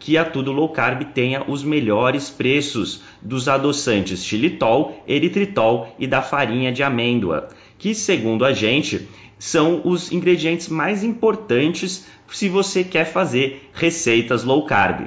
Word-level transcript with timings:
que 0.00 0.16
a 0.16 0.24
Tudo 0.24 0.50
Low 0.50 0.70
Carb 0.70 1.04
tenha 1.12 1.44
os 1.46 1.62
melhores 1.62 2.30
preços 2.30 3.02
dos 3.20 3.48
adoçantes 3.48 4.24
xilitol, 4.24 5.04
eritritol 5.06 5.94
e 5.98 6.06
da 6.06 6.22
farinha 6.22 6.72
de 6.72 6.82
amêndoa, 6.82 7.48
que 7.78 7.94
segundo 7.94 8.44
a 8.44 8.52
gente 8.52 9.06
são 9.38 9.82
os 9.84 10.10
ingredientes 10.10 10.68
mais 10.68 11.04
importantes 11.04 12.06
se 12.32 12.48
você 12.48 12.82
quer 12.82 13.04
fazer 13.04 13.70
receitas 13.74 14.42
low 14.42 14.64
carb. 14.64 15.06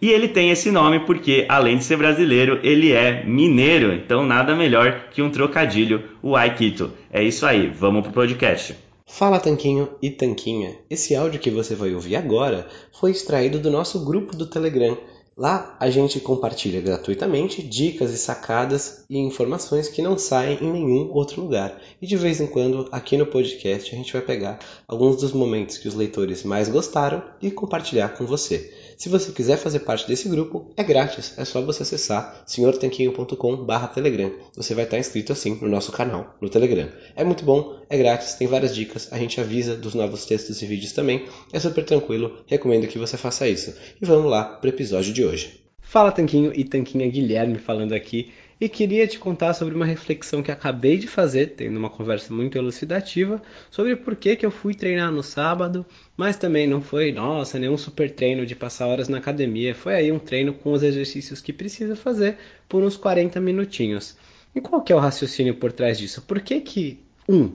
e 0.00 0.10
ele 0.10 0.28
tem 0.28 0.50
esse 0.50 0.70
nome 0.70 1.00
porque, 1.00 1.44
além 1.48 1.78
de 1.78 1.84
ser 1.84 1.96
brasileiro, 1.96 2.60
ele 2.62 2.92
é 2.92 3.24
mineiro. 3.24 3.92
Então, 3.92 4.24
nada 4.24 4.54
melhor 4.54 5.08
que 5.10 5.20
um 5.20 5.30
trocadilho, 5.30 6.02
o 6.22 6.36
Aikito. 6.36 6.92
É 7.10 7.22
isso 7.22 7.44
aí, 7.44 7.68
vamos 7.68 8.02
pro 8.02 8.12
podcast. 8.12 8.76
Fala 9.10 9.40
Tanquinho 9.40 9.88
e 10.00 10.10
Tanquinha. 10.10 10.76
Esse 10.88 11.16
áudio 11.16 11.40
que 11.40 11.50
você 11.50 11.74
vai 11.74 11.94
ouvir 11.94 12.14
agora 12.14 12.68
foi 12.92 13.10
extraído 13.10 13.58
do 13.58 13.70
nosso 13.70 14.04
grupo 14.04 14.36
do 14.36 14.46
Telegram. 14.46 14.96
Lá 15.36 15.76
a 15.80 15.88
gente 15.88 16.20
compartilha 16.20 16.80
gratuitamente 16.80 17.62
dicas 17.62 18.12
e 18.12 18.18
sacadas 18.18 19.04
e 19.08 19.16
informações 19.16 19.88
que 19.88 20.02
não 20.02 20.18
saem 20.18 20.58
em 20.60 20.72
nenhum 20.72 21.10
outro 21.12 21.40
lugar. 21.40 21.80
E 22.02 22.06
de 22.06 22.16
vez 22.16 22.40
em 22.40 22.46
quando, 22.46 22.88
aqui 22.92 23.16
no 23.16 23.24
podcast, 23.24 23.94
a 23.94 23.96
gente 23.96 24.12
vai 24.12 24.20
pegar 24.20 24.58
alguns 24.86 25.16
dos 25.16 25.32
momentos 25.32 25.78
que 25.78 25.88
os 25.88 25.94
leitores 25.94 26.42
mais 26.42 26.68
gostaram 26.68 27.22
e 27.40 27.50
compartilhar 27.50 28.10
com 28.10 28.26
você. 28.26 28.72
Se 28.98 29.08
você 29.08 29.30
quiser 29.30 29.56
fazer 29.56 29.78
parte 29.78 30.08
desse 30.08 30.28
grupo, 30.28 30.72
é 30.76 30.82
grátis, 30.82 31.32
é 31.38 31.44
só 31.44 31.62
você 31.62 31.84
acessar 31.84 32.42
senhortanquinho.com/telegram. 32.44 34.32
Você 34.56 34.74
vai 34.74 34.86
estar 34.86 34.98
inscrito 34.98 35.32
assim 35.32 35.56
no 35.62 35.68
nosso 35.68 35.92
canal 35.92 36.36
no 36.40 36.48
Telegram. 36.48 36.88
É 37.14 37.22
muito 37.22 37.44
bom, 37.44 37.78
é 37.88 37.96
grátis, 37.96 38.34
tem 38.34 38.48
várias 38.48 38.74
dicas, 38.74 39.06
a 39.12 39.16
gente 39.16 39.40
avisa 39.40 39.76
dos 39.76 39.94
novos 39.94 40.26
textos 40.26 40.60
e 40.62 40.66
vídeos 40.66 40.90
também. 40.90 41.26
É 41.52 41.60
super 41.60 41.84
tranquilo, 41.84 42.42
recomendo 42.44 42.88
que 42.88 42.98
você 42.98 43.16
faça 43.16 43.46
isso. 43.46 43.72
E 44.02 44.04
vamos 44.04 44.28
lá 44.28 44.42
para 44.42 44.66
o 44.66 44.70
episódio 44.70 45.12
de 45.12 45.24
hoje. 45.24 45.60
Fala 45.80 46.10
Tanquinho 46.10 46.50
e 46.52 46.64
Tanquinha 46.64 47.08
Guilherme 47.08 47.56
falando 47.56 47.92
aqui 47.92 48.32
e 48.60 48.68
queria 48.68 49.06
te 49.06 49.18
contar 49.18 49.54
sobre 49.54 49.74
uma 49.74 49.86
reflexão 49.86 50.42
que 50.42 50.50
acabei 50.50 50.98
de 50.98 51.06
fazer, 51.06 51.54
tendo 51.56 51.76
uma 51.76 51.90
conversa 51.90 52.32
muito 52.34 52.58
elucidativa, 52.58 53.40
sobre 53.70 53.94
por 53.94 54.16
que, 54.16 54.34
que 54.34 54.44
eu 54.44 54.50
fui 54.50 54.74
treinar 54.74 55.12
no 55.12 55.22
sábado, 55.22 55.86
mas 56.16 56.36
também 56.36 56.66
não 56.66 56.80
foi, 56.80 57.12
nossa, 57.12 57.58
nenhum 57.58 57.78
super 57.78 58.10
treino 58.10 58.44
de 58.44 58.56
passar 58.56 58.88
horas 58.88 59.08
na 59.08 59.18
academia, 59.18 59.74
foi 59.74 59.94
aí 59.94 60.10
um 60.10 60.18
treino 60.18 60.52
com 60.52 60.72
os 60.72 60.82
exercícios 60.82 61.40
que 61.40 61.52
precisa 61.52 61.94
fazer 61.94 62.36
por 62.68 62.82
uns 62.82 62.96
40 62.96 63.40
minutinhos. 63.40 64.16
E 64.54 64.60
qual 64.60 64.82
que 64.82 64.92
é 64.92 64.96
o 64.96 65.00
raciocínio 65.00 65.54
por 65.54 65.70
trás 65.70 65.98
disso? 65.98 66.22
Por 66.22 66.40
que 66.40 66.60
que, 66.60 66.98
um, 67.28 67.52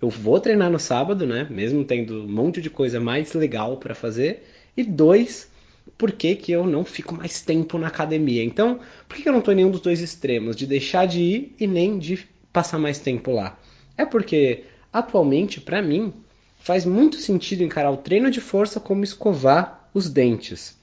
eu 0.00 0.08
vou 0.08 0.40
treinar 0.40 0.70
no 0.70 0.78
sábado, 0.80 1.24
né, 1.24 1.46
mesmo 1.48 1.84
tendo 1.84 2.24
um 2.24 2.28
monte 2.28 2.60
de 2.60 2.68
coisa 2.68 2.98
mais 2.98 3.32
legal 3.32 3.76
para 3.76 3.94
fazer, 3.94 4.42
e 4.76 4.82
dois, 4.82 5.51
por 5.98 6.12
que, 6.12 6.34
que 6.34 6.52
eu 6.52 6.66
não 6.66 6.84
fico 6.84 7.14
mais 7.14 7.42
tempo 7.42 7.78
na 7.78 7.88
academia? 7.88 8.42
Então, 8.42 8.80
por 9.08 9.16
que, 9.16 9.22
que 9.22 9.28
eu 9.28 9.32
não 9.32 9.40
estou 9.40 9.52
em 9.52 9.56
nenhum 9.58 9.70
dos 9.70 9.80
dois 9.80 10.00
extremos, 10.00 10.56
de 10.56 10.66
deixar 10.66 11.06
de 11.06 11.20
ir 11.20 11.54
e 11.58 11.66
nem 11.66 11.98
de 11.98 12.26
passar 12.52 12.78
mais 12.78 12.98
tempo 12.98 13.32
lá? 13.32 13.58
É 13.96 14.04
porque 14.04 14.64
atualmente, 14.92 15.60
para 15.60 15.80
mim, 15.80 16.12
faz 16.58 16.84
muito 16.84 17.16
sentido 17.16 17.62
encarar 17.62 17.90
o 17.90 17.96
treino 17.96 18.30
de 18.30 18.40
força 18.40 18.78
como 18.78 19.04
escovar 19.04 19.88
os 19.94 20.08
dentes. 20.08 20.80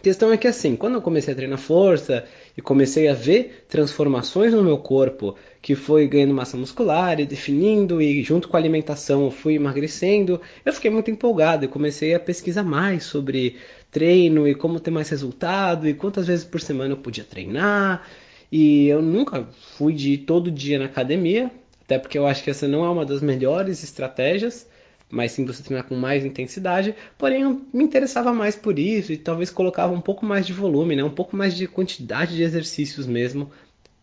A 0.00 0.02
questão 0.02 0.32
é 0.32 0.36
que 0.38 0.48
assim, 0.48 0.76
quando 0.76 0.94
eu 0.94 1.02
comecei 1.02 1.34
a 1.34 1.36
treinar 1.36 1.58
força 1.58 2.24
e 2.56 2.62
comecei 2.62 3.06
a 3.06 3.12
ver 3.12 3.66
transformações 3.68 4.54
no 4.54 4.64
meu 4.64 4.78
corpo, 4.78 5.36
que 5.60 5.74
foi 5.74 6.08
ganhando 6.08 6.32
massa 6.32 6.56
muscular 6.56 7.20
e 7.20 7.26
definindo 7.26 8.00
e 8.00 8.22
junto 8.22 8.48
com 8.48 8.56
a 8.56 8.60
alimentação 8.60 9.24
eu 9.24 9.30
fui 9.30 9.56
emagrecendo, 9.56 10.40
eu 10.64 10.72
fiquei 10.72 10.90
muito 10.90 11.10
empolgado 11.10 11.66
e 11.66 11.68
comecei 11.68 12.14
a 12.14 12.20
pesquisar 12.20 12.62
mais 12.62 13.04
sobre 13.04 13.58
treino 13.90 14.46
e 14.46 14.54
como 14.54 14.80
ter 14.80 14.90
mais 14.90 15.08
resultado 15.08 15.88
e 15.88 15.94
quantas 15.94 16.26
vezes 16.26 16.44
por 16.44 16.60
semana 16.60 16.92
eu 16.92 16.98
podia 16.98 17.24
treinar. 17.24 18.06
E 18.50 18.88
eu 18.88 19.00
nunca 19.02 19.48
fui 19.76 19.92
de 19.92 20.18
todo 20.18 20.50
dia 20.50 20.78
na 20.78 20.86
academia, 20.86 21.50
até 21.84 21.98
porque 21.98 22.18
eu 22.18 22.26
acho 22.26 22.42
que 22.42 22.50
essa 22.50 22.66
não 22.66 22.84
é 22.84 22.90
uma 22.90 23.04
das 23.06 23.20
melhores 23.20 23.82
estratégias 23.82 24.66
mas 25.10 25.32
sim 25.32 25.44
você 25.44 25.62
treinar 25.62 25.86
com 25.86 25.96
mais 25.96 26.24
intensidade. 26.24 26.94
Porém, 27.18 27.42
eu 27.42 27.60
me 27.72 27.82
interessava 27.84 28.32
mais 28.32 28.54
por 28.54 28.78
isso 28.78 29.12
e 29.12 29.16
talvez 29.16 29.50
colocava 29.50 29.92
um 29.92 30.00
pouco 30.00 30.24
mais 30.24 30.46
de 30.46 30.52
volume, 30.52 30.94
né? 30.94 31.02
um 31.02 31.10
pouco 31.10 31.36
mais 31.36 31.54
de 31.54 31.66
quantidade 31.66 32.36
de 32.36 32.42
exercícios 32.42 33.06
mesmo 33.06 33.50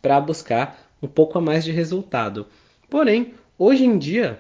para 0.01 0.19
buscar 0.19 0.92
um 1.01 1.07
pouco 1.07 1.38
a 1.38 1.42
mais 1.42 1.63
de 1.63 1.72
resultado. 1.72 2.45
Porém, 2.90 3.33
hoje 3.57 3.86
em 3.86 3.98
dia, 3.98 4.40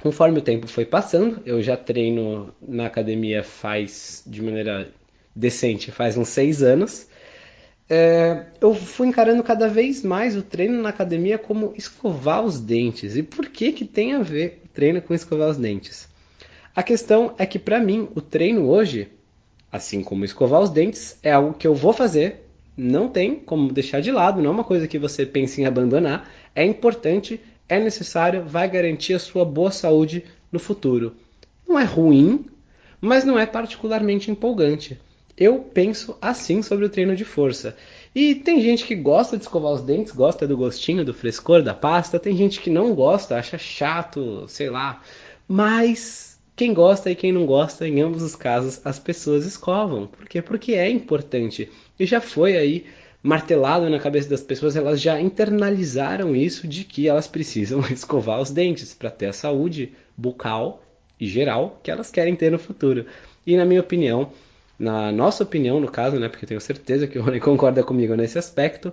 conforme 0.00 0.38
o 0.38 0.42
tempo 0.42 0.66
foi 0.66 0.84
passando, 0.84 1.40
eu 1.44 1.62
já 1.62 1.76
treino 1.76 2.54
na 2.60 2.86
academia 2.86 3.42
faz 3.42 4.22
de 4.26 4.42
maneira 4.42 4.88
decente 5.34 5.90
faz 5.90 6.16
uns 6.16 6.28
seis 6.28 6.62
anos. 6.62 7.06
É, 7.88 8.46
eu 8.60 8.74
fui 8.74 9.08
encarando 9.08 9.42
cada 9.42 9.68
vez 9.68 10.04
mais 10.04 10.36
o 10.36 10.42
treino 10.42 10.80
na 10.80 10.90
academia 10.90 11.38
como 11.38 11.72
escovar 11.76 12.44
os 12.44 12.60
dentes. 12.60 13.16
E 13.16 13.22
por 13.22 13.46
que 13.46 13.72
que 13.72 13.84
tem 13.84 14.14
a 14.14 14.22
ver 14.22 14.60
treina 14.72 15.00
com 15.00 15.14
escovar 15.14 15.48
os 15.48 15.56
dentes. 15.56 16.08
A 16.74 16.82
questão 16.82 17.34
é 17.36 17.44
que 17.44 17.58
para 17.58 17.80
mim 17.80 18.08
o 18.14 18.20
treino 18.20 18.68
hoje, 18.68 19.08
assim 19.70 20.02
como 20.02 20.24
escovar 20.24 20.60
os 20.60 20.70
dentes, 20.70 21.18
é 21.22 21.32
algo 21.32 21.54
que 21.54 21.66
eu 21.66 21.74
vou 21.74 21.92
fazer, 21.92 22.46
não 22.76 23.08
tem 23.08 23.34
como 23.34 23.72
deixar 23.72 24.00
de 24.00 24.10
lado, 24.10 24.40
não 24.40 24.50
é 24.50 24.54
uma 24.54 24.64
coisa 24.64 24.86
que 24.86 24.98
você 24.98 25.26
pense 25.26 25.60
em 25.60 25.66
abandonar, 25.66 26.30
é 26.54 26.64
importante, 26.64 27.40
é 27.70 27.78
necessário, 27.78 28.44
vai 28.44 28.68
garantir 28.68 29.14
a 29.14 29.18
sua 29.18 29.44
boa 29.44 29.70
saúde 29.70 30.24
no 30.50 30.58
futuro. 30.58 31.14
Não 31.66 31.78
é 31.78 31.84
ruim, 31.84 32.46
mas 33.00 33.24
não 33.24 33.38
é 33.38 33.46
particularmente 33.46 34.30
empolgante. 34.30 35.00
Eu 35.38 35.60
penso 35.60 36.18
assim 36.20 36.62
sobre 36.62 36.84
o 36.84 36.88
treino 36.88 37.14
de 37.14 37.24
força. 37.24 37.76
E 38.14 38.34
tem 38.34 38.60
gente 38.60 38.84
que 38.84 38.96
gosta 38.96 39.36
de 39.36 39.44
escovar 39.44 39.72
os 39.72 39.82
dentes, 39.82 40.12
gosta 40.12 40.46
do 40.46 40.56
gostinho, 40.56 41.04
do 41.04 41.14
frescor 41.14 41.62
da 41.62 41.72
pasta, 41.72 42.18
tem 42.18 42.36
gente 42.36 42.60
que 42.60 42.68
não 42.68 42.92
gosta, 42.92 43.36
acha 43.36 43.56
chato, 43.56 44.44
sei 44.48 44.68
lá. 44.68 45.00
Mas 45.46 46.38
quem 46.56 46.74
gosta 46.74 47.10
e 47.10 47.14
quem 47.14 47.30
não 47.32 47.46
gosta, 47.46 47.86
em 47.86 48.02
ambos 48.02 48.22
os 48.22 48.34
casos, 48.34 48.80
as 48.84 48.98
pessoas 48.98 49.46
escovam. 49.46 50.08
Por 50.08 50.28
quê? 50.28 50.42
Porque 50.42 50.72
é 50.74 50.90
importante. 50.90 51.70
E 51.98 52.04
já 52.04 52.20
foi 52.20 52.56
aí 52.56 52.84
martelado 53.22 53.88
na 53.90 53.98
cabeça 53.98 54.28
das 54.28 54.40
pessoas, 54.40 54.76
elas 54.76 55.00
já 55.00 55.20
internalizaram 55.20 56.34
isso 56.34 56.66
de 56.66 56.84
que 56.84 57.08
elas 57.08 57.26
precisam 57.26 57.80
escovar 57.90 58.40
os 58.40 58.50
dentes 58.50 58.94
para 58.94 59.10
ter 59.10 59.26
a 59.26 59.32
saúde 59.32 59.92
bucal 60.16 60.82
e 61.18 61.26
geral 61.26 61.78
que 61.82 61.90
elas 61.90 62.10
querem 62.10 62.34
ter 62.34 62.50
no 62.50 62.58
futuro. 62.58 63.06
E 63.46 63.56
na 63.56 63.64
minha 63.64 63.80
opinião, 63.80 64.32
na 64.78 65.12
nossa 65.12 65.42
opinião, 65.42 65.78
no 65.78 65.90
caso, 65.90 66.18
né, 66.18 66.28
porque 66.28 66.46
tenho 66.46 66.60
certeza 66.60 67.06
que 67.06 67.18
o 67.18 67.22
Rony 67.22 67.38
concorda 67.40 67.82
comigo 67.82 68.14
nesse 68.14 68.38
aspecto, 68.38 68.92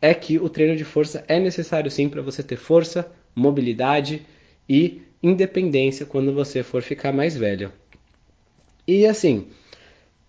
é 0.00 0.12
que 0.14 0.38
o 0.38 0.48
treino 0.48 0.76
de 0.76 0.84
força 0.84 1.24
é 1.28 1.38
necessário 1.38 1.90
sim 1.90 2.08
para 2.08 2.22
você 2.22 2.42
ter 2.42 2.56
força, 2.56 3.10
mobilidade 3.34 4.26
e 4.68 5.02
independência 5.22 6.06
quando 6.06 6.32
você 6.32 6.62
for 6.62 6.82
ficar 6.82 7.12
mais 7.12 7.36
velho. 7.36 7.72
E 8.86 9.06
assim, 9.06 9.48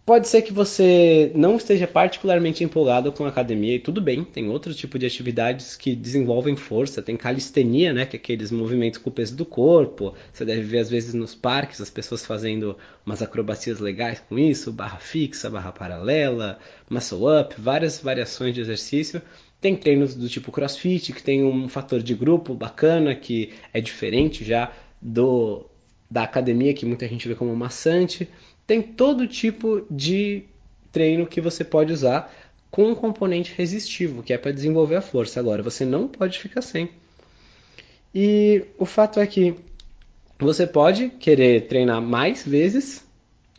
Pode 0.10 0.28
ser 0.28 0.42
que 0.42 0.52
você 0.52 1.32
não 1.36 1.56
esteja 1.56 1.86
particularmente 1.86 2.64
empolgado 2.64 3.12
com 3.12 3.26
a 3.26 3.28
academia 3.28 3.76
e 3.76 3.80
tudo 3.80 4.02
bem, 4.02 4.24
tem 4.24 4.50
outro 4.50 4.74
tipo 4.74 4.98
de 4.98 5.06
atividades 5.06 5.78
que 5.78 5.96
desenvolvem 5.96 6.56
força, 6.56 7.00
tem 7.00 7.16
calistenia, 7.16 7.94
né, 7.94 8.08
que 8.08 8.18
é 8.18 8.20
aqueles 8.20 8.50
movimentos 8.50 8.98
com 8.98 9.12
o 9.12 9.14
peso 9.14 9.36
do 9.36 9.46
corpo. 9.46 10.16
Você 10.34 10.44
deve 10.44 10.64
ver 10.64 10.80
às 10.80 10.90
vezes 10.90 11.14
nos 11.14 11.36
parques 11.36 11.80
as 11.80 11.92
pessoas 11.92 12.26
fazendo 12.26 12.76
umas 13.06 13.22
acrobacias 13.22 13.78
legais 13.78 14.20
com 14.28 14.40
isso, 14.40 14.72
barra 14.72 14.98
fixa, 14.98 15.48
barra 15.48 15.72
paralela, 15.72 16.58
muscle 16.90 17.42
up, 17.42 17.54
várias 17.60 18.00
variações 18.00 18.56
de 18.56 18.62
exercício. 18.62 19.22
Tem 19.62 19.76
treinos 19.76 20.16
do 20.16 20.28
tipo 20.28 20.52
CrossFit, 20.52 21.14
que 21.14 21.22
tem 21.22 21.44
um 21.44 21.70
fator 21.70 22.02
de 22.02 22.16
grupo 22.16 22.56
bacana, 22.56 23.14
que 23.14 23.52
é 23.72 23.80
diferente 23.80 24.44
já 24.44 24.74
do 25.00 25.68
da 26.10 26.24
academia, 26.24 26.74
que 26.74 26.88
muita 26.88 27.08
gente 27.08 27.28
vê 27.28 27.36
como 27.36 27.56
maçante 27.56 28.28
tem 28.70 28.84
todo 28.84 29.28
tipo 29.28 29.84
de 29.90 30.44
treino 30.92 31.26
que 31.26 31.42
você 31.42 31.64
pode 31.64 31.92
usar 31.92 32.32
com 32.70 32.92
um 32.92 32.94
componente 32.94 33.52
resistivo, 33.58 34.22
que 34.22 34.32
é 34.32 34.38
para 34.38 34.52
desenvolver 34.52 34.96
a 34.96 35.02
força. 35.02 35.40
Agora, 35.40 35.64
você 35.64 35.84
não 35.84 36.08
pode 36.08 36.38
ficar 36.38 36.62
sem. 36.62 36.88
E 38.14 38.64
o 38.78 38.86
fato 38.86 39.20
é 39.20 39.26
que 39.26 39.56
você 40.38 40.68
pode 40.68 41.10
querer 41.10 41.62
treinar 41.62 42.00
mais 42.00 42.46
vezes, 42.46 43.04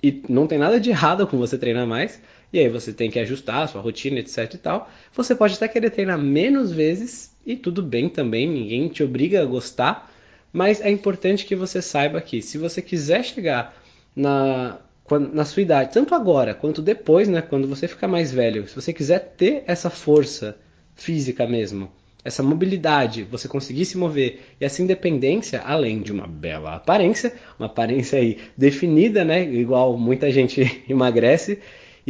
e 0.00 0.22
não 0.28 0.46
tem 0.46 0.60
nada 0.60 0.78
de 0.78 0.90
errado 0.90 1.26
com 1.26 1.36
você 1.38 1.58
treinar 1.58 1.88
mais, 1.88 2.22
e 2.52 2.60
aí 2.60 2.68
você 2.68 2.92
tem 2.92 3.10
que 3.10 3.18
ajustar 3.18 3.64
a 3.64 3.66
sua 3.66 3.80
rotina, 3.80 4.20
etc 4.20 4.54
e 4.54 4.58
tal. 4.58 4.88
Você 5.12 5.34
pode 5.34 5.54
até 5.54 5.66
querer 5.66 5.90
treinar 5.90 6.20
menos 6.20 6.70
vezes, 6.70 7.34
e 7.44 7.56
tudo 7.56 7.82
bem 7.82 8.08
também, 8.08 8.46
ninguém 8.48 8.86
te 8.86 9.02
obriga 9.02 9.42
a 9.42 9.44
gostar, 9.44 10.08
mas 10.52 10.80
é 10.80 10.88
importante 10.88 11.46
que 11.46 11.56
você 11.56 11.82
saiba 11.82 12.20
que 12.20 12.40
se 12.40 12.58
você 12.58 12.80
quiser 12.80 13.24
chegar 13.24 13.76
na 14.14 14.78
quando, 15.10 15.34
na 15.34 15.44
sua 15.44 15.62
idade, 15.62 15.92
tanto 15.92 16.14
agora 16.14 16.54
quanto 16.54 16.80
depois, 16.80 17.26
né, 17.26 17.42
quando 17.42 17.66
você 17.66 17.88
ficar 17.88 18.06
mais 18.06 18.30
velho, 18.30 18.68
se 18.68 18.76
você 18.76 18.92
quiser 18.92 19.34
ter 19.36 19.64
essa 19.66 19.90
força 19.90 20.56
física 20.94 21.48
mesmo, 21.48 21.90
essa 22.24 22.44
mobilidade, 22.44 23.24
você 23.24 23.48
conseguir 23.48 23.86
se 23.86 23.98
mover 23.98 24.38
e 24.60 24.64
essa 24.64 24.80
independência, 24.80 25.62
além 25.62 26.00
de 26.00 26.12
uma 26.12 26.28
bela 26.28 26.76
aparência, 26.76 27.34
uma 27.58 27.66
aparência 27.66 28.20
aí 28.20 28.38
definida, 28.56 29.24
né, 29.24 29.42
igual 29.42 29.98
muita 29.98 30.30
gente 30.30 30.62
emagrece, 30.88 31.58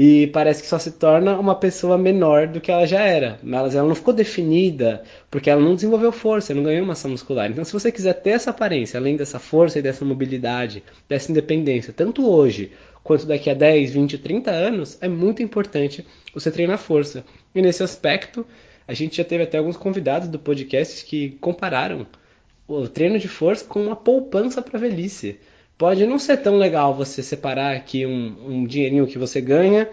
e 0.03 0.29
parece 0.29 0.63
que 0.63 0.69
só 0.69 0.79
se 0.79 0.93
torna 0.93 1.39
uma 1.39 1.55
pessoa 1.55 1.99
menor 1.99 2.47
do 2.47 2.59
que 2.59 2.73
ela 2.73 2.87
já 2.87 3.03
era. 3.03 3.39
Mas 3.43 3.75
ela 3.75 3.87
não 3.87 3.95
ficou 3.95 4.15
definida 4.15 5.03
porque 5.31 5.51
ela 5.51 5.61
não 5.61 5.75
desenvolveu 5.75 6.11
força, 6.11 6.55
não 6.55 6.63
ganhou 6.63 6.87
massa 6.87 7.07
muscular. 7.07 7.51
Então, 7.51 7.63
se 7.67 7.73
você 7.75 7.93
quiser 7.93 8.15
ter 8.15 8.31
essa 8.31 8.49
aparência, 8.49 8.99
além 8.99 9.15
dessa 9.15 9.39
força 9.39 9.79
e 9.79 9.83
dessa 9.83 10.03
mobilidade, 10.03 10.83
dessa 11.07 11.31
independência, 11.31 11.93
tanto 11.93 12.27
hoje 12.27 12.73
quanto 13.05 13.27
daqui 13.27 13.51
a 13.51 13.55
10, 13.55 13.91
20, 13.91 14.17
30 14.17 14.51
anos, 14.51 14.97
é 15.03 15.07
muito 15.07 15.43
importante 15.43 16.07
você 16.33 16.51
treinar 16.51 16.79
força. 16.79 17.23
E 17.55 17.61
nesse 17.61 17.83
aspecto, 17.83 18.47
a 18.89 18.95
gente 18.95 19.19
já 19.19 19.25
teve 19.25 19.43
até 19.43 19.59
alguns 19.59 19.77
convidados 19.77 20.29
do 20.29 20.39
podcast 20.39 21.05
que 21.05 21.33
compararam 21.43 22.07
o 22.67 22.89
treino 22.89 23.19
de 23.19 23.29
força 23.29 23.67
com 23.67 23.83
uma 23.83 23.97
poupança 23.97 24.63
para 24.63 24.79
velhice. 24.79 25.39
Pode 25.81 26.05
não 26.05 26.19
ser 26.19 26.37
tão 26.37 26.59
legal 26.59 26.95
você 26.95 27.23
separar 27.23 27.75
aqui 27.75 28.05
um, 28.05 28.37
um 28.47 28.67
dinheirinho 28.67 29.07
que 29.07 29.17
você 29.17 29.41
ganha 29.41 29.89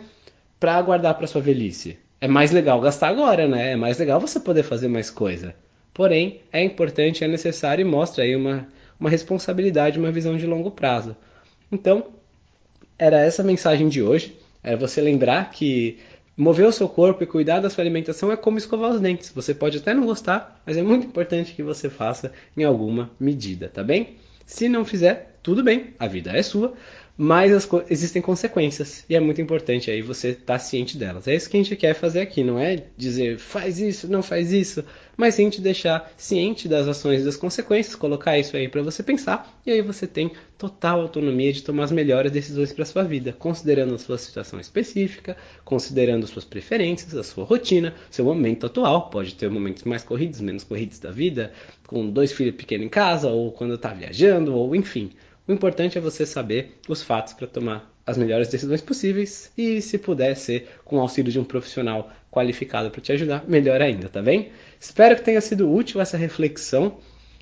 para 0.60 0.82
guardar 0.82 1.14
para 1.14 1.28
sua 1.28 1.40
velhice. 1.40 1.98
É 2.20 2.28
mais 2.28 2.52
legal 2.52 2.82
gastar 2.82 3.08
agora, 3.08 3.48
né? 3.48 3.72
É 3.72 3.76
mais 3.78 3.98
legal 3.98 4.20
você 4.20 4.38
poder 4.38 4.64
fazer 4.64 4.90
mais 4.90 5.10
coisa. 5.10 5.56
Porém, 5.94 6.42
é 6.52 6.62
importante, 6.62 7.24
é 7.24 7.28
necessário 7.30 7.84
e 7.84 7.90
mostra 7.90 8.26
aí 8.26 8.36
uma, 8.36 8.68
uma 9.00 9.10
responsabilidade, 9.10 9.98
uma 9.98 10.12
visão 10.12 10.36
de 10.36 10.46
longo 10.46 10.72
prazo. 10.72 11.16
Então, 11.72 12.08
era 13.00 13.22
essa 13.22 13.42
a 13.42 13.46
mensagem 13.46 13.88
de 13.88 14.04
hoje. 14.04 14.38
É 14.62 14.76
você 14.76 15.00
lembrar 15.00 15.52
que 15.52 16.00
mover 16.36 16.68
o 16.68 16.74
seu 16.74 16.90
corpo 16.90 17.24
e 17.24 17.26
cuidar 17.26 17.62
da 17.62 17.70
sua 17.70 17.82
alimentação 17.82 18.30
é 18.30 18.36
como 18.36 18.58
escovar 18.58 18.92
os 18.92 19.00
dentes. 19.00 19.32
Você 19.34 19.54
pode 19.54 19.78
até 19.78 19.94
não 19.94 20.06
gostar, 20.06 20.62
mas 20.66 20.76
é 20.76 20.84
muito 20.84 21.08
importante 21.08 21.54
que 21.54 21.64
você 21.64 21.90
faça 21.90 22.34
em 22.58 22.66
alguma 22.66 23.10
medida, 23.18 23.70
tá 23.70 23.82
bem? 23.82 24.18
Se 24.46 24.68
não 24.68 24.84
fizer, 24.84 25.27
tudo 25.42 25.64
bem, 25.64 25.94
a 26.00 26.08
vida 26.08 26.32
é 26.32 26.42
sua, 26.42 26.74
mas 27.18 27.66
co 27.66 27.84
existem 27.90 28.22
consequências 28.22 29.04
e 29.10 29.16
é 29.16 29.20
muito 29.20 29.42
importante 29.42 29.90
aí 29.90 30.04
você 30.04 30.30
estar 30.30 30.54
tá 30.54 30.60
ciente 30.60 30.98
delas. 30.98 31.28
É 31.28 31.36
isso 31.36 31.50
que 31.50 31.58
a 31.58 31.64
gente 31.64 31.76
quer 31.76 31.96
fazer 31.96 32.22
aqui, 32.22 32.44
não 32.44 32.60
é 32.60 32.84
dizer 32.96 33.40
faz 33.40 33.80
isso, 33.80 34.08
não 34.08 34.22
faz 34.22 34.54
isso, 34.54 34.86
mas 35.16 35.34
sim 35.34 35.50
te 35.50 35.60
deixar 35.60 36.14
ciente 36.16 36.68
das 36.68 36.88
ações 36.88 37.22
e 37.22 37.26
das 37.26 37.36
consequências, 37.36 37.96
colocar 37.96 38.38
isso 38.38 38.56
aí 38.56 38.70
para 38.70 38.84
você 38.84 39.02
pensar 39.02 39.60
e 39.66 39.72
aí 39.72 39.82
você 39.82 40.06
tem 40.06 40.32
total 40.60 41.02
autonomia 41.02 41.52
de 41.52 41.64
tomar 41.64 41.86
as 41.86 41.92
melhores 41.92 42.32
decisões 42.32 42.72
para 42.72 42.86
sua 42.86 43.04
vida, 43.04 43.34
considerando 43.34 43.96
a 43.96 43.98
sua 43.98 44.20
situação 44.20 44.60
específica, 44.60 45.36
considerando 45.66 46.28
suas 46.28 46.46
preferências, 46.46 47.16
a 47.16 47.24
sua 47.24 47.46
rotina, 47.46 47.96
seu 48.12 48.26
momento 48.26 48.68
atual, 48.68 49.10
pode 49.10 49.34
ter 49.34 49.50
momentos 49.50 49.84
mais 49.86 50.04
corridos, 50.04 50.40
menos 50.40 50.64
corridos 50.64 51.00
da 51.00 51.10
vida, 51.10 51.52
com 51.88 52.08
dois 52.08 52.32
filhos 52.32 52.56
pequenos 52.56 52.86
em 52.86 52.90
casa 52.90 53.28
ou 53.28 53.52
quando 53.52 53.74
está 53.74 53.92
viajando 53.92 54.54
ou 54.54 54.76
enfim. 54.76 55.10
O 55.48 55.54
importante 55.54 55.98
é 55.98 56.02
você 56.02 56.26
saber 56.26 56.78
os 56.90 57.02
fatos 57.02 57.32
para 57.32 57.48
tomar 57.48 57.90
as 58.06 58.18
melhores 58.18 58.50
decisões 58.50 58.82
possíveis 58.82 59.50
e, 59.58 59.82
se 59.82 59.98
puder 59.98 60.36
ser 60.36 60.68
com 60.84 60.98
o 60.98 61.00
auxílio 61.00 61.32
de 61.32 61.40
um 61.40 61.44
profissional 61.44 62.12
qualificado 62.30 62.92
para 62.92 63.00
te 63.00 63.14
ajudar, 63.14 63.46
melhor 63.48 63.82
ainda, 63.82 64.10
tá 64.10 64.22
bem? 64.22 64.52
Espero 64.78 65.16
que 65.16 65.22
tenha 65.22 65.40
sido 65.40 65.74
útil 65.74 66.02
essa 66.02 66.18
reflexão 66.18 66.98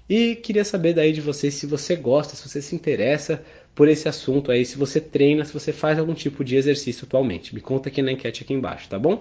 e 0.07 0.35
queria 0.35 0.63
saber 0.63 0.93
daí 0.93 1.11
de 1.11 1.19
você 1.19 1.49
se 1.49 1.65
você 1.65 1.95
gosta, 1.95 2.35
se 2.35 2.47
você 2.47 2.61
se 2.61 2.75
interessa 2.75 3.43
por 3.73 3.87
esse 3.87 4.07
assunto 4.07 4.51
aí, 4.51 4.63
se 4.65 4.77
você 4.77 5.01
treina, 5.01 5.43
se 5.43 5.51
você 5.51 5.73
faz 5.73 5.97
algum 5.97 6.13
tipo 6.13 6.43
de 6.43 6.55
exercício 6.55 7.05
atualmente. 7.05 7.55
Me 7.55 7.61
conta 7.61 7.89
aqui 7.89 8.03
na 8.03 8.11
enquete 8.11 8.43
aqui 8.43 8.53
embaixo, 8.53 8.87
tá 8.87 8.99
bom? 8.99 9.19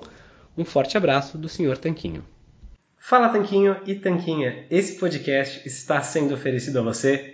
Um 0.57 0.65
forte 0.65 0.97
abraço 0.97 1.39
do 1.39 1.49
Sr. 1.49 1.79
Tanquinho. 1.79 2.23
Fala 2.99 3.31
Tanquinho 3.31 3.77
e 3.87 3.95
Tanquinha, 3.95 4.67
esse 4.71 4.99
podcast 4.99 5.67
está 5.67 6.03
sendo 6.03 6.35
oferecido 6.35 6.79
a 6.79 6.83
você 6.83 7.34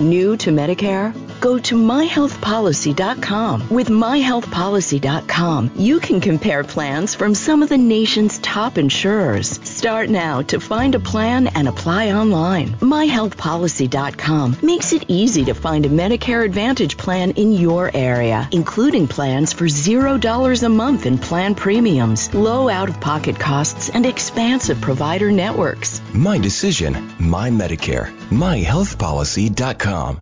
New 0.00 0.36
to 0.38 0.50
Medicare? 0.50 1.14
Go 1.40 1.58
to 1.58 1.74
myhealthpolicy.com. 1.74 3.68
With 3.68 3.88
myhealthpolicy.com, 3.88 5.70
you 5.76 6.00
can 6.00 6.20
compare 6.20 6.64
plans 6.64 7.14
from 7.14 7.34
some 7.34 7.62
of 7.62 7.68
the 7.68 7.78
nation's 7.78 8.38
top 8.38 8.78
insurers. 8.78 9.60
Start 9.80 10.10
now 10.10 10.42
to 10.42 10.60
find 10.60 10.94
a 10.94 11.00
plan 11.00 11.46
and 11.46 11.66
apply 11.66 12.12
online. 12.12 12.68
myhealthpolicy.com 12.80 14.58
makes 14.60 14.92
it 14.92 15.06
easy 15.08 15.46
to 15.46 15.54
find 15.54 15.86
a 15.86 15.88
Medicare 15.88 16.44
Advantage 16.44 16.98
plan 16.98 17.30
in 17.30 17.52
your 17.52 17.90
area, 17.94 18.46
including 18.52 19.08
plans 19.08 19.54
for 19.54 19.64
$0 19.64 20.62
a 20.62 20.68
month 20.68 21.06
in 21.06 21.16
plan 21.16 21.54
premiums, 21.54 22.34
low 22.34 22.68
out-of-pocket 22.68 23.40
costs, 23.40 23.88
and 23.88 24.04
expansive 24.04 24.82
provider 24.82 25.32
networks. 25.32 26.02
My 26.12 26.36
decision, 26.36 27.14
my 27.18 27.48
Medicare. 27.48 28.14
MyHealthPolicy.com. 28.28 30.20